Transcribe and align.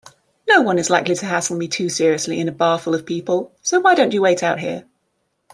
Noone 0.49 0.79
is 0.79 0.89
likely 0.89 1.13
to 1.13 1.27
hassle 1.27 1.55
me 1.55 1.67
too 1.67 1.87
seriously 1.87 2.39
in 2.39 2.47
a 2.47 2.51
bar 2.51 2.79
full 2.79 2.95
of 2.95 3.05
people, 3.05 3.51
so 3.61 3.79
why 3.79 3.93
don't 3.93 4.13
you 4.13 4.21
wait 4.23 4.41
out 4.41 4.59
here? 4.59 4.85